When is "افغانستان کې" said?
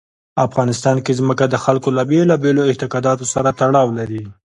0.47-1.17